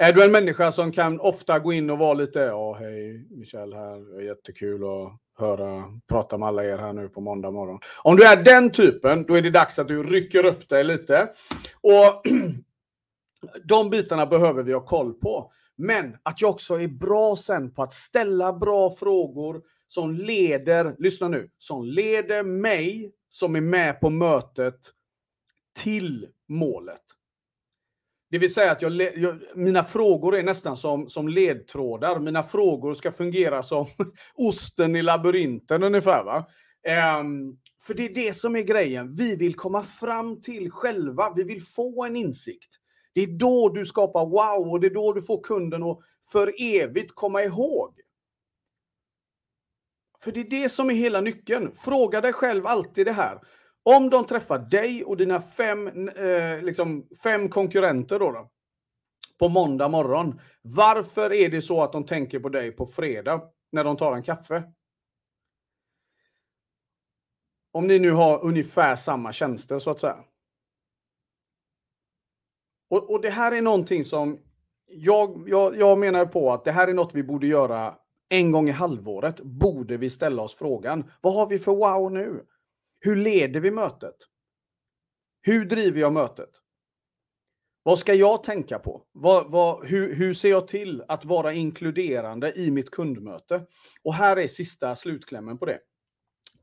Är 0.00 0.12
du 0.12 0.24
en 0.24 0.32
människa 0.32 0.72
som 0.72 0.92
kan 0.92 1.20
ofta 1.20 1.58
gå 1.58 1.72
in 1.72 1.90
och 1.90 1.98
vara 1.98 2.14
lite, 2.14 2.38
ja 2.38 2.72
hej 2.72 3.26
Michel 3.30 3.74
här, 3.74 4.20
jättekul 4.20 4.84
att 4.84 5.12
höra, 5.38 5.84
prata 6.08 6.38
med 6.38 6.48
alla 6.48 6.64
er 6.64 6.78
här 6.78 6.92
nu 6.92 7.08
på 7.08 7.20
måndag 7.20 7.50
morgon. 7.50 7.80
Om 8.02 8.16
du 8.16 8.24
är 8.24 8.44
den 8.44 8.70
typen, 8.70 9.24
då 9.26 9.34
är 9.34 9.42
det 9.42 9.50
dags 9.50 9.78
att 9.78 9.88
du 9.88 10.02
rycker 10.02 10.46
upp 10.46 10.68
dig 10.68 10.84
lite. 10.84 11.28
Och 11.80 12.22
de 13.64 13.90
bitarna 13.90 14.26
behöver 14.26 14.62
vi 14.62 14.72
ha 14.72 14.80
koll 14.80 15.14
på. 15.14 15.52
Men 15.76 16.16
att 16.22 16.40
jag 16.40 16.50
också 16.50 16.80
är 16.80 16.88
bra 16.88 17.36
sen 17.36 17.74
på 17.74 17.82
att 17.82 17.92
ställa 17.92 18.52
bra 18.52 18.90
frågor 18.90 19.62
som 19.88 20.14
leder, 20.14 20.94
lyssna 20.98 21.28
nu, 21.28 21.50
som 21.58 21.84
leder 21.84 22.42
mig 22.42 23.12
som 23.28 23.56
är 23.56 23.60
med 23.60 24.00
på 24.00 24.10
mötet 24.10 24.78
till 25.82 26.28
målet. 26.48 27.02
Det 28.30 28.38
vill 28.38 28.54
säga 28.54 28.72
att 28.72 28.82
jag, 28.82 28.92
jag, 29.18 29.40
mina 29.54 29.84
frågor 29.84 30.36
är 30.36 30.42
nästan 30.42 30.76
som, 30.76 31.08
som 31.08 31.28
ledtrådar. 31.28 32.20
Mina 32.20 32.42
frågor 32.42 32.94
ska 32.94 33.12
fungera 33.12 33.62
som 33.62 33.86
osten 34.34 34.96
i 34.96 35.02
labyrinten 35.02 35.82
ungefär. 35.82 36.24
Va? 36.24 36.46
Um, 37.20 37.58
för 37.82 37.94
det 37.94 38.04
är 38.04 38.14
det 38.14 38.34
som 38.34 38.56
är 38.56 38.60
grejen. 38.60 39.14
Vi 39.14 39.36
vill 39.36 39.54
komma 39.54 39.82
fram 39.82 40.40
till 40.40 40.70
själva. 40.70 41.32
Vi 41.36 41.42
vill 41.42 41.62
få 41.62 42.04
en 42.04 42.16
insikt. 42.16 42.70
Det 43.12 43.22
är 43.22 43.26
då 43.26 43.68
du 43.68 43.86
skapar 43.86 44.26
wow 44.26 44.72
och 44.72 44.80
det 44.80 44.86
är 44.86 44.94
då 44.94 45.12
du 45.12 45.22
får 45.22 45.42
kunden 45.42 45.82
att 45.82 45.98
för 46.32 46.54
evigt 46.58 47.14
komma 47.14 47.42
ihåg. 47.42 48.00
För 50.20 50.32
det 50.32 50.40
är 50.40 50.50
det 50.50 50.68
som 50.68 50.90
är 50.90 50.94
hela 50.94 51.20
nyckeln. 51.20 51.72
Fråga 51.72 52.20
dig 52.20 52.32
själv 52.32 52.66
alltid 52.66 53.06
det 53.06 53.12
här. 53.12 53.40
Om 53.96 54.10
de 54.10 54.26
träffar 54.26 54.58
dig 54.58 55.04
och 55.04 55.16
dina 55.16 55.40
fem, 55.40 56.08
eh, 56.08 56.62
liksom 56.62 57.08
fem 57.22 57.48
konkurrenter 57.48 58.18
då, 58.18 58.32
då, 58.32 58.50
på 59.38 59.48
måndag 59.48 59.88
morgon. 59.88 60.40
Varför 60.62 61.32
är 61.32 61.48
det 61.48 61.62
så 61.62 61.82
att 61.82 61.92
de 61.92 62.04
tänker 62.04 62.40
på 62.40 62.48
dig 62.48 62.72
på 62.72 62.86
fredag 62.86 63.42
när 63.72 63.84
de 63.84 63.96
tar 63.96 64.16
en 64.16 64.22
kaffe? 64.22 64.72
Om 67.72 67.86
ni 67.86 67.98
nu 67.98 68.10
har 68.10 68.44
ungefär 68.44 68.96
samma 68.96 69.32
tjänster 69.32 69.78
så 69.78 69.90
att 69.90 70.00
säga. 70.00 70.24
Och, 72.90 73.10
och 73.10 73.20
det 73.20 73.30
här 73.30 73.52
är 73.52 73.62
någonting 73.62 74.04
som 74.04 74.38
jag, 74.86 75.48
jag, 75.48 75.76
jag 75.76 75.98
menar 75.98 76.26
på 76.26 76.52
att 76.52 76.64
det 76.64 76.72
här 76.72 76.88
är 76.88 76.94
något 76.94 77.14
vi 77.14 77.22
borde 77.22 77.46
göra 77.46 77.94
en 78.28 78.52
gång 78.52 78.68
i 78.68 78.72
halvåret 78.72 79.40
borde 79.40 79.96
vi 79.96 80.10
ställa 80.10 80.42
oss 80.42 80.54
frågan, 80.54 81.10
vad 81.20 81.34
har 81.34 81.46
vi 81.46 81.58
för 81.58 81.72
wow 81.72 82.12
nu? 82.12 82.46
Hur 83.00 83.16
leder 83.16 83.60
vi 83.60 83.70
mötet? 83.70 84.16
Hur 85.40 85.64
driver 85.64 86.00
jag 86.00 86.12
mötet? 86.12 86.50
Vad 87.82 87.98
ska 87.98 88.14
jag 88.14 88.42
tänka 88.42 88.78
på? 88.78 89.04
Vad, 89.12 89.50
vad, 89.50 89.86
hur, 89.86 90.14
hur 90.14 90.34
ser 90.34 90.50
jag 90.50 90.68
till 90.68 91.04
att 91.08 91.24
vara 91.24 91.52
inkluderande 91.52 92.52
i 92.52 92.70
mitt 92.70 92.90
kundmöte? 92.90 93.66
Och 94.02 94.14
här 94.14 94.36
är 94.36 94.46
sista 94.46 94.94
slutklämmen 94.94 95.58
på 95.58 95.66
det. 95.66 95.78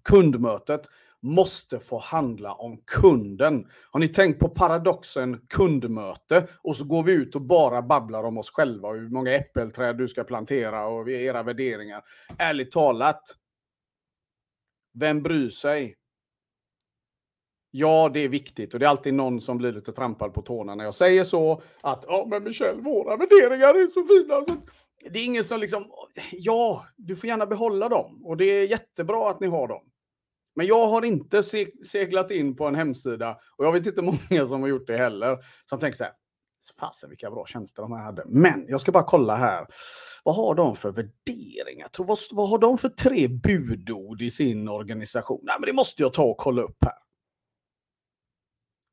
Kundmötet 0.04 0.82
måste 1.22 1.80
få 1.80 2.00
handla 2.00 2.54
om 2.54 2.82
kunden. 2.86 3.68
Har 3.92 4.00
ni 4.00 4.08
tänkt 4.08 4.39
på 4.39 4.50
paradoxen 4.50 5.48
kundmöte? 5.50 6.48
Och 6.62 6.75
så 6.75 6.84
går 6.84 7.04
vi 7.04 7.13
ut 7.13 7.36
och 7.36 7.42
bara 7.42 7.82
babblar 7.82 8.24
om 8.24 8.38
oss 8.38 8.51
själva 8.51 8.88
och 8.88 8.96
hur 8.96 9.10
många 9.10 9.34
äppelträd 9.34 9.98
du 9.98 10.08
ska 10.08 10.24
plantera 10.24 10.88
och 10.88 11.10
era 11.10 11.44
värderingar. 11.44 12.04
Ärligt 12.38 12.72
talat, 12.72 13.22
vem 14.94 15.24
bryr 15.24 15.50
sig? 15.50 15.96
Ja, 17.77 18.10
det 18.13 18.20
är 18.20 18.29
viktigt 18.29 18.74
och 18.74 18.79
det 18.79 18.86
är 18.86 18.89
alltid 18.89 19.13
någon 19.13 19.41
som 19.41 19.58
blir 19.58 19.72
lite 19.72 19.94
trampad 19.94 20.34
på 20.34 20.41
tårna 20.41 20.75
när 20.75 20.84
jag 20.84 20.96
säger 20.96 21.24
så. 21.24 21.62
Att 21.82 22.05
ja, 22.08 22.25
men 22.29 22.44
Michel, 22.44 22.82
våra 22.82 23.17
värderingar 23.17 23.67
är 23.67 23.88
så 23.88 24.05
fina. 24.05 24.46
Så 24.46 24.55
det 25.10 25.20
är 25.20 25.25
ingen 25.25 25.44
som 25.44 25.60
liksom, 25.60 25.86
ja, 26.32 26.86
du 26.96 27.15
får 27.15 27.27
gärna 27.27 27.46
behålla 27.46 27.89
dem 27.89 28.25
och 28.25 28.38
det 28.38 28.46
är 28.46 28.67
jättebra 28.67 29.29
att 29.29 29.39
ni 29.39 29.48
har 29.48 29.67
dem. 29.67 29.84
Men 30.55 30.65
jag 30.65 30.88
har 30.88 31.05
inte 31.05 31.44
seglat 31.91 32.32
in 32.32 32.55
på 32.55 32.65
en 32.65 32.75
hemsida 32.75 33.38
och 33.58 33.65
jag 33.65 33.72
vet 33.72 33.88
inte 33.88 34.01
många 34.29 34.46
som 34.46 34.62
har 34.62 34.70
gjort 34.70 34.88
det 34.88 34.98
heller. 34.98 35.38
Som 35.70 35.79
tänker 35.79 35.98
så 35.98 36.03
här, 36.03 36.13
fasen 36.79 37.10
vilka 37.10 37.32
bra 37.32 37.46
tjänster 37.46 37.82
de 37.82 37.91
här 37.91 38.03
hade. 38.03 38.24
Men 38.25 38.65
jag 38.67 38.82
ska 38.82 38.91
bara 38.91 39.03
kolla 39.03 39.36
här. 39.36 39.67
Vad 40.24 40.36
har 40.36 40.55
de 40.55 40.75
för 40.75 40.91
värderingar? 40.91 41.89
Vad, 41.98 42.17
vad 42.32 42.50
har 42.50 42.58
de 42.58 42.77
för 42.77 42.89
tre 42.89 43.27
budord 43.27 44.22
i 44.22 44.32
sin 44.32 44.70
organisation? 44.70 45.41
Nej, 45.44 45.55
men 45.60 45.67
det 45.67 45.74
måste 45.74 46.01
jag 46.01 46.13
ta 46.13 46.24
och 46.24 46.38
kolla 46.38 46.62
upp 46.62 46.77
här. 46.86 47.04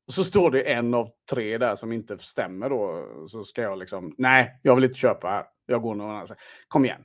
Och 0.07 0.13
så 0.13 0.23
står 0.23 0.51
det 0.51 0.61
en 0.61 0.93
av 0.93 1.09
tre 1.31 1.57
där 1.57 1.75
som 1.75 1.91
inte 1.91 2.17
stämmer 2.17 2.69
då. 2.69 3.07
Så 3.27 3.43
ska 3.43 3.61
jag 3.61 3.79
liksom, 3.79 4.15
nej, 4.17 4.59
jag 4.61 4.75
vill 4.75 4.83
inte 4.83 4.99
köpa 4.99 5.27
här. 5.27 5.45
Jag 5.65 5.81
går 5.81 5.95
någon 5.95 6.09
annanstans. 6.09 6.39
Kom 6.67 6.85
igen. 6.85 7.03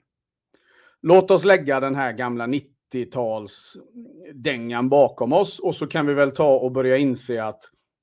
Låt 1.02 1.30
oss 1.30 1.44
lägga 1.44 1.80
den 1.80 1.94
här 1.94 2.12
gamla 2.12 2.46
90-talsdängan 2.46 4.88
bakom 4.88 5.32
oss 5.32 5.58
och 5.58 5.74
så 5.74 5.86
kan 5.86 6.06
vi 6.06 6.14
väl 6.14 6.30
ta 6.30 6.58
och 6.58 6.72
börja 6.72 6.96
inse 6.96 7.44
att 7.44 7.60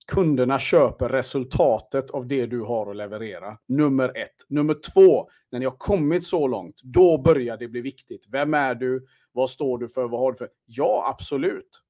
kunderna 0.07 0.59
köper 0.59 1.09
resultatet 1.09 2.11
av 2.11 2.27
det 2.27 2.45
du 2.45 2.61
har 2.61 2.89
att 2.89 2.95
leverera. 2.95 3.57
Nummer 3.67 4.17
ett. 4.17 4.35
Nummer 4.47 4.75
två, 4.93 5.29
när 5.51 5.59
ni 5.59 5.65
har 5.65 5.75
kommit 5.77 6.27
så 6.27 6.47
långt, 6.47 6.81
då 6.83 7.17
börjar 7.17 7.57
det 7.57 7.67
bli 7.67 7.81
viktigt. 7.81 8.25
Vem 8.29 8.53
är 8.53 8.75
du? 8.75 9.05
Vad 9.31 9.49
står 9.49 9.77
du 9.77 9.89
för? 9.89 10.07
Vad 10.07 10.19
har 10.19 10.31
du 10.31 10.37
för? 10.37 10.49
Ja, 10.65 11.15
absolut. 11.17 11.81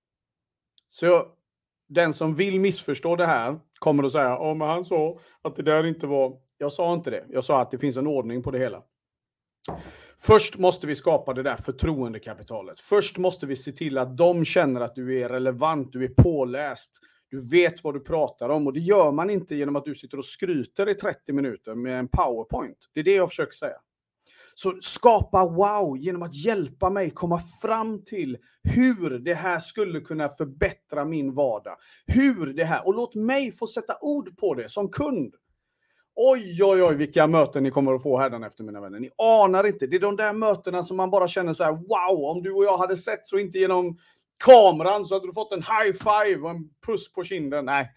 Så 0.89 1.34
den 1.87 2.13
som 2.13 2.35
vill 2.35 2.59
missförstå 2.59 3.15
det 3.15 3.25
här 3.25 3.59
kommer 3.79 4.03
att 4.03 4.11
säga, 4.11 4.37
om 4.37 4.61
oh, 4.61 4.67
han 4.67 4.85
sa 4.85 5.19
att 5.41 5.55
det 5.55 5.63
där 5.63 5.85
inte 5.85 6.07
var, 6.07 6.37
jag 6.57 6.71
sa 6.71 6.93
inte 6.93 7.09
det, 7.09 7.25
jag 7.29 7.43
sa 7.43 7.61
att 7.61 7.71
det 7.71 7.77
finns 7.77 7.97
en 7.97 8.07
ordning 8.07 8.43
på 8.43 8.51
det 8.51 8.59
hela. 8.59 8.83
Först 10.19 10.57
måste 10.57 10.87
vi 10.87 10.95
skapa 10.95 11.33
det 11.33 11.43
där 11.43 11.55
förtroendekapitalet. 11.55 12.79
Först 12.79 13.17
måste 13.17 13.45
vi 13.45 13.55
se 13.55 13.71
till 13.71 13.97
att 13.97 14.17
de 14.17 14.45
känner 14.45 14.81
att 14.81 14.95
du 14.95 15.21
är 15.21 15.29
relevant, 15.29 15.93
du 15.93 16.03
är 16.03 16.13
påläst, 16.17 16.99
du 17.29 17.49
vet 17.49 17.83
vad 17.83 17.93
du 17.93 17.99
pratar 17.99 18.49
om 18.49 18.67
och 18.67 18.73
det 18.73 18.79
gör 18.79 19.11
man 19.11 19.29
inte 19.29 19.55
genom 19.55 19.75
att 19.75 19.85
du 19.85 19.95
sitter 19.95 20.17
och 20.17 20.25
skryter 20.25 20.89
i 20.89 20.93
30 20.93 21.33
minuter 21.33 21.75
med 21.75 21.99
en 21.99 22.07
powerpoint. 22.07 22.77
Det 22.93 22.99
är 22.99 23.03
det 23.03 23.15
jag 23.15 23.29
försöker 23.29 23.53
säga. 23.53 23.77
Så 24.57 24.77
skapa 24.81 25.45
wow 25.45 25.97
genom 25.97 26.23
att 26.23 26.35
hjälpa 26.35 26.89
mig 26.89 27.09
komma 27.09 27.41
fram 27.61 28.05
till 28.05 28.37
hur 28.63 29.19
det 29.19 29.33
här 29.33 29.59
skulle 29.59 29.99
kunna 29.99 30.29
förbättra 30.29 31.05
min 31.05 31.33
vardag. 31.33 31.77
Hur 32.05 32.53
det 32.53 32.63
här, 32.63 32.87
och 32.87 32.95
låt 32.95 33.15
mig 33.15 33.51
få 33.51 33.67
sätta 33.67 33.97
ord 34.01 34.37
på 34.37 34.53
det 34.53 34.69
som 34.69 34.89
kund. 34.89 35.35
Oj, 36.15 36.63
oj, 36.63 36.83
oj, 36.83 36.95
vilka 36.95 37.27
möten 37.27 37.63
ni 37.63 37.71
kommer 37.71 37.93
att 37.93 38.03
få 38.03 38.17
här 38.17 38.45
efter 38.47 38.63
mina 38.63 38.81
vänner. 38.81 38.99
Ni 38.99 39.09
anar 39.17 39.67
inte. 39.67 39.87
Det 39.87 39.95
är 39.95 39.99
de 39.99 40.15
där 40.15 40.33
mötena 40.33 40.83
som 40.83 40.97
man 40.97 41.09
bara 41.09 41.27
känner 41.27 41.53
så 41.53 41.63
här, 41.63 41.71
wow, 41.71 42.25
om 42.25 42.43
du 42.43 42.51
och 42.51 42.65
jag 42.65 42.77
hade 42.77 42.97
sett 42.97 43.25
så 43.25 43.37
inte 43.37 43.57
genom 43.57 43.97
kameran 44.37 45.05
så 45.05 45.15
hade 45.15 45.27
du 45.27 45.33
fått 45.33 45.51
en 45.51 45.63
high 45.63 45.93
five 45.93 46.41
och 46.41 46.49
en 46.49 46.69
puss 46.85 47.13
på 47.13 47.23
kinden. 47.23 47.65
Nej, 47.65 47.91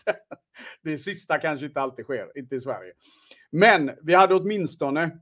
det 0.82 0.98
sista 0.98 1.38
kanske 1.38 1.66
inte 1.66 1.80
alltid 1.80 2.04
sker, 2.04 2.38
inte 2.38 2.56
i 2.56 2.60
Sverige. 2.60 2.92
Men 3.50 3.90
vi 4.02 4.14
hade 4.14 4.34
åtminstone 4.34 5.20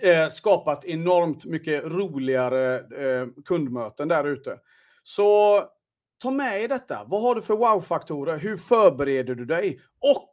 eh, 0.00 0.28
skapat 0.28 0.84
enormt 0.84 1.44
mycket 1.44 1.84
roligare 1.84 2.78
eh, 2.78 3.26
kundmöten 3.44 4.08
där 4.08 4.24
ute. 4.24 4.58
Så 5.02 5.62
ta 6.22 6.30
med 6.30 6.64
i 6.64 6.66
detta. 6.66 7.04
Vad 7.08 7.22
har 7.22 7.34
du 7.34 7.42
för 7.42 7.54
wow-faktorer? 7.54 8.38
Hur 8.38 8.56
förbereder 8.56 9.34
du 9.34 9.44
dig? 9.44 9.80
Och 10.00 10.32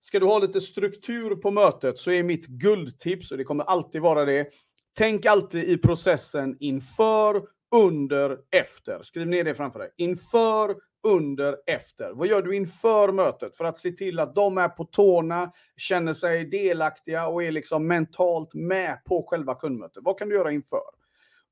ska 0.00 0.20
du 0.20 0.26
ha 0.26 0.38
lite 0.38 0.60
struktur 0.60 1.36
på 1.36 1.50
mötet 1.50 1.98
så 1.98 2.10
är 2.10 2.22
mitt 2.22 2.46
guldtips, 2.46 3.32
och 3.32 3.38
det 3.38 3.44
kommer 3.44 3.64
alltid 3.64 4.02
vara 4.02 4.24
det, 4.24 4.48
tänk 4.96 5.26
alltid 5.26 5.64
i 5.64 5.78
processen 5.78 6.56
inför, 6.60 7.42
under, 7.74 8.38
efter. 8.50 9.02
Skriv 9.02 9.26
ner 9.26 9.44
det 9.44 9.54
framför 9.54 9.78
dig. 9.78 9.90
Inför, 9.96 10.76
under, 11.02 11.56
efter. 11.66 12.12
Vad 12.12 12.26
gör 12.26 12.42
du 12.42 12.56
inför 12.56 13.12
mötet 13.12 13.56
för 13.56 13.64
att 13.64 13.78
se 13.78 13.90
till 13.90 14.18
att 14.18 14.34
de 14.34 14.58
är 14.58 14.68
på 14.68 14.84
tårna, 14.84 15.52
känner 15.76 16.14
sig 16.14 16.44
delaktiga 16.44 17.26
och 17.26 17.42
är 17.44 17.52
liksom 17.52 17.86
mentalt 17.86 18.54
med 18.54 19.04
på 19.04 19.26
själva 19.28 19.54
kundmötet? 19.54 20.02
Vad 20.04 20.18
kan 20.18 20.28
du 20.28 20.34
göra 20.34 20.52
inför? 20.52 20.80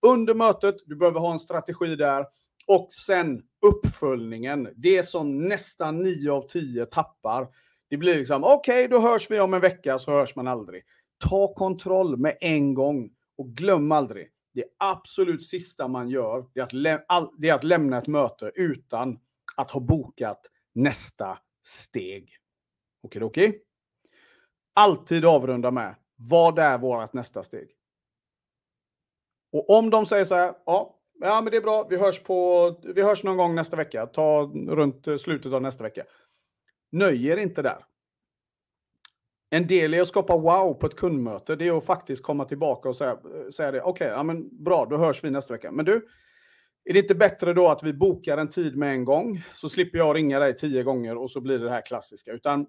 Under 0.06 0.34
mötet, 0.34 0.76
du 0.86 0.96
behöver 0.96 1.20
ha 1.20 1.32
en 1.32 1.38
strategi 1.38 1.96
där. 1.96 2.26
Och 2.66 2.88
sen 3.06 3.42
uppföljningen, 3.66 4.68
det 4.76 5.02
som 5.02 5.48
nästan 5.48 5.96
9 5.96 6.32
av 6.32 6.42
10 6.42 6.86
tappar. 6.86 7.48
Det 7.90 7.96
blir 7.96 8.16
liksom, 8.16 8.44
okej, 8.44 8.54
okay, 8.54 8.86
då 8.86 9.00
hörs 9.00 9.30
vi 9.30 9.40
om 9.40 9.54
en 9.54 9.60
vecka, 9.60 9.98
så 9.98 10.10
hörs 10.10 10.36
man 10.36 10.48
aldrig. 10.48 10.82
Ta 11.28 11.54
kontroll 11.54 12.16
med 12.16 12.38
en 12.40 12.74
gång 12.74 13.10
och 13.38 13.48
glöm 13.48 13.92
aldrig. 13.92 14.28
Det 14.54 14.64
absolut 14.78 15.42
sista 15.42 15.88
man 15.88 16.08
gör, 16.08 16.44
det 16.54 16.60
är 16.60 16.64
att, 16.64 16.72
lä 16.72 17.00
det 17.38 17.48
är 17.48 17.54
att 17.54 17.64
lämna 17.64 17.98
ett 17.98 18.06
möte 18.06 18.52
utan 18.54 19.18
att 19.58 19.70
ha 19.70 19.80
bokat 19.80 20.50
nästa 20.74 21.38
steg. 21.66 22.36
Okej, 23.02 23.22
okej? 23.22 23.62
Alltid 24.74 25.24
avrunda 25.24 25.70
med 25.70 25.94
vad 26.16 26.58
är 26.58 26.78
vårt 26.78 27.12
nästa 27.12 27.44
steg? 27.44 27.68
Och 29.52 29.70
om 29.70 29.90
de 29.90 30.06
säger 30.06 30.24
så 30.24 30.34
här, 30.34 30.54
ja, 30.66 30.98
ja 31.20 31.40
men 31.40 31.50
det 31.50 31.56
är 31.56 31.60
bra, 31.60 31.86
vi 31.90 31.96
hörs, 31.96 32.22
på, 32.22 32.70
vi 32.94 33.02
hörs 33.02 33.24
någon 33.24 33.36
gång 33.36 33.54
nästa 33.54 33.76
vecka, 33.76 34.06
ta 34.06 34.52
runt 34.68 35.20
slutet 35.20 35.52
av 35.52 35.62
nästa 35.62 35.84
vecka. 35.84 36.04
Nöj 36.92 37.26
er 37.26 37.36
inte 37.36 37.62
där. 37.62 37.84
En 39.50 39.66
del 39.66 39.94
i 39.94 40.00
att 40.00 40.08
skapa 40.08 40.36
wow 40.36 40.74
på 40.74 40.86
ett 40.86 40.96
kundmöte, 40.96 41.56
det 41.56 41.68
är 41.68 41.78
att 41.78 41.84
faktiskt 41.84 42.22
komma 42.22 42.44
tillbaka 42.44 42.88
och 42.88 42.96
säga, 42.96 43.18
säga 43.56 43.70
det. 43.70 43.80
Okej, 43.80 43.90
okay, 43.90 44.08
ja, 44.08 44.22
men 44.22 44.64
bra, 44.64 44.86
då 44.90 44.96
hörs 44.96 45.24
vi 45.24 45.30
nästa 45.30 45.54
vecka. 45.54 45.70
Men 45.72 45.84
du, 45.84 46.08
är 46.88 46.92
det 46.92 46.98
inte 46.98 47.14
bättre 47.14 47.52
då 47.52 47.68
att 47.68 47.82
vi 47.82 47.92
bokar 47.92 48.38
en 48.38 48.48
tid 48.48 48.76
med 48.76 48.90
en 48.90 49.04
gång? 49.04 49.42
Så 49.54 49.68
slipper 49.68 49.98
jag 49.98 50.16
ringa 50.16 50.38
dig 50.38 50.56
tio 50.56 50.82
gånger 50.82 51.16
och 51.16 51.30
så 51.30 51.40
blir 51.40 51.58
det 51.58 51.64
det 51.64 51.70
här 51.70 51.86
klassiska. 51.86 52.32
Utan 52.32 52.66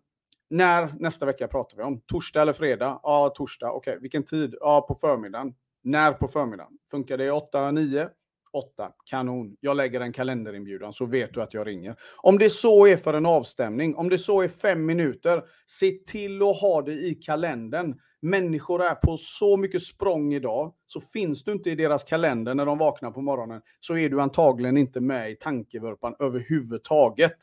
när 0.50 0.94
nästa 1.00 1.26
vecka 1.26 1.48
pratar 1.48 1.78
vi 1.78 1.84
om? 1.84 2.02
Torsdag 2.02 2.42
eller 2.42 2.54
fredag? 2.54 3.00
Ja, 3.04 3.34
torsdag. 3.36 3.72
Okej, 3.72 3.92
okay. 3.92 4.02
vilken 4.02 4.24
tid? 4.24 4.56
Ja, 4.60 4.86
på 4.88 4.96
förmiddagen. 4.96 5.54
När 5.84 6.12
på 6.14 6.28
förmiddagen? 6.28 6.72
Funkar 6.92 7.18
det 7.18 7.32
8, 7.32 7.72
9? 7.72 8.10
8. 8.52 8.92
Kanon. 9.06 9.58
Jag 9.60 9.78
lägger 9.78 10.02
en 10.02 10.14
kalenderinbjudan 10.14 10.94
så 10.94 11.06
vet 11.06 11.34
du 11.34 11.42
att 11.42 11.54
jag 11.54 11.68
ringer. 11.68 11.96
Om 12.18 12.38
det 12.38 12.50
så 12.50 12.88
är 12.88 12.98
för 12.98 13.14
en 13.14 13.26
avstämning, 13.26 13.96
om 13.96 14.10
det 14.10 14.18
så 14.18 14.42
är 14.42 14.48
fem 14.48 14.86
minuter, 14.86 15.44
se 15.68 15.92
till 15.92 16.42
att 16.42 16.62
ha 16.62 16.82
det 16.82 16.94
i 16.94 17.16
kalendern. 17.16 18.00
Människor 18.22 18.84
är 18.84 18.96
på 18.96 19.18
så 19.18 19.58
mycket 19.58 19.84
språng 19.84 20.34
idag, 20.34 20.74
så 20.88 21.02
finns 21.02 21.44
du 21.44 21.52
inte 21.52 21.70
i 21.70 21.76
deras 21.76 22.04
kalender 22.04 22.56
när 22.56 22.66
de 22.66 22.78
vaknar 22.78 23.12
på 23.12 23.22
morgonen, 23.22 23.62
så 23.80 23.98
är 23.98 24.10
du 24.10 24.22
antagligen 24.22 24.78
inte 24.78 25.02
med 25.02 25.32
i 25.32 25.36
tankevurpan 25.36 26.16
överhuvudtaget. 26.20 27.38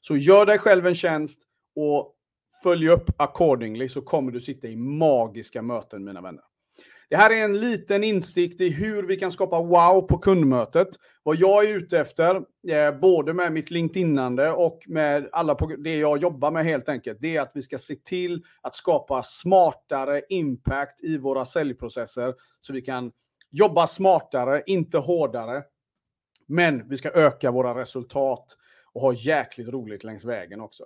Så 0.00 0.16
gör 0.16 0.46
dig 0.46 0.58
själv 0.58 0.86
en 0.86 0.94
tjänst 0.94 1.42
och 1.74 2.14
följ 2.62 2.88
upp 2.88 3.10
accordingly 3.16 3.88
så 3.88 4.02
kommer 4.02 4.32
du 4.32 4.40
sitta 4.40 4.68
i 4.68 4.76
magiska 4.76 5.62
möten, 5.62 6.04
mina 6.04 6.20
vänner. 6.20 6.44
Det 7.10 7.16
här 7.16 7.30
är 7.30 7.44
en 7.44 7.60
liten 7.60 8.04
insikt 8.04 8.60
i 8.60 8.68
hur 8.68 9.02
vi 9.02 9.16
kan 9.16 9.32
skapa 9.32 9.62
wow 9.62 10.02
på 10.02 10.18
kundmötet. 10.18 10.88
Vad 11.22 11.36
jag 11.36 11.64
är 11.64 11.68
ute 11.68 11.98
efter, 11.98 12.42
eh, 12.68 12.98
både 13.00 13.34
med 13.34 13.52
mitt 13.52 13.70
LinkedInande 13.70 14.50
och 14.52 14.82
med 14.86 15.28
alla 15.32 15.54
det 15.78 15.96
jag 15.96 16.18
jobbar 16.18 16.50
med 16.50 16.64
helt 16.64 16.88
enkelt, 16.88 17.18
det 17.20 17.36
är 17.36 17.40
att 17.40 17.50
vi 17.54 17.62
ska 17.62 17.78
se 17.78 17.94
till 17.94 18.44
att 18.60 18.74
skapa 18.74 19.22
smartare 19.22 20.22
impact 20.28 21.04
i 21.04 21.18
våra 21.18 21.44
säljprocesser 21.44 22.34
så 22.60 22.72
vi 22.72 22.82
kan 22.82 23.12
jobba 23.50 23.86
smartare, 23.86 24.62
inte 24.66 24.98
hårdare. 24.98 25.62
Men 26.46 26.88
vi 26.88 26.96
ska 26.96 27.10
öka 27.10 27.50
våra 27.50 27.80
resultat 27.80 28.56
och 28.92 29.00
ha 29.00 29.12
jäkligt 29.12 29.68
roligt 29.68 30.04
längs 30.04 30.24
vägen 30.24 30.60
också. 30.60 30.84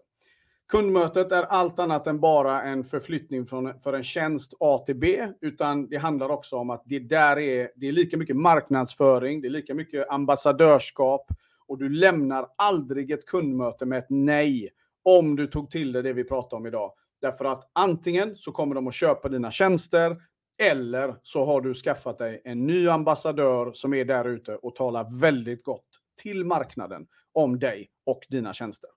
Kundmötet 0.69 1.33
är 1.33 1.43
allt 1.43 1.79
annat 1.79 2.07
än 2.07 2.21
bara 2.21 2.63
en 2.63 2.85
förflyttning 2.85 3.47
från, 3.47 3.81
för 3.81 3.93
en 3.93 4.03
tjänst 4.03 4.55
A 4.61 4.79
till 4.87 4.97
B, 4.97 5.29
utan 5.41 5.89
det 5.89 5.97
handlar 5.97 6.29
också 6.29 6.57
om 6.57 6.71
att 6.71 6.83
det 6.87 6.99
där 6.99 7.39
är, 7.39 7.71
det 7.77 7.89
är 7.89 7.93
lika 7.93 8.17
mycket 8.17 8.37
marknadsföring, 8.37 9.41
det 9.41 9.49
är 9.49 9.51
lika 9.51 9.75
mycket 9.75 10.09
ambassadörskap 10.11 11.27
och 11.67 11.79
du 11.79 11.89
lämnar 11.89 12.49
aldrig 12.57 13.11
ett 13.11 13.27
kundmöte 13.27 13.87
med 13.87 13.99
ett 13.99 14.07
nej 14.09 14.71
om 15.03 15.37
du 15.37 15.47
tog 15.47 15.71
till 15.71 15.93
dig 15.93 16.03
det 16.03 16.13
vi 16.13 16.25
pratar 16.25 16.57
om 16.57 16.67
idag. 16.67 16.93
Därför 17.21 17.45
att 17.45 17.71
antingen 17.73 18.37
så 18.37 18.53
kommer 18.53 18.75
de 18.75 18.87
att 18.87 18.95
köpa 18.95 19.29
dina 19.29 19.51
tjänster 19.51 20.17
eller 20.59 21.17
så 21.23 21.45
har 21.45 21.61
du 21.61 21.75
skaffat 21.75 22.19
dig 22.19 22.43
en 22.45 22.67
ny 22.67 22.89
ambassadör 22.89 23.73
som 23.73 23.95
är 23.95 24.05
där 24.05 24.25
ute 24.25 24.57
och 24.57 24.75
talar 24.75 25.21
väldigt 25.21 25.65
gott 25.65 25.89
till 26.23 26.45
marknaden 26.45 27.07
om 27.33 27.59
dig 27.59 27.91
och 28.07 28.21
dina 28.29 28.53
tjänster. 28.53 28.91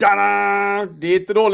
Tada! 0.00 0.86
Det 0.98 1.06
är 1.06 1.20
inte 1.20 1.34
dåligt. 1.34 1.46